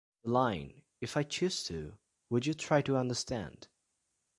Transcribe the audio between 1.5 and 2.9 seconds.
to, would you try